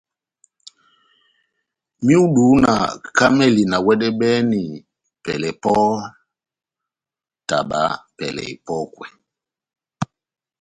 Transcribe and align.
Myudu 2.05 2.47
na 2.63 2.73
kamɛli 3.17 3.63
na 3.71 3.77
wɛdɛbɛhɛni 3.85 4.61
pɛlɛ 5.23 5.49
pɔhɔ́, 5.61 5.99
taba 7.47 7.81
pɛlɛ 8.17 8.43
epɔ́kwɛ. 8.53 9.07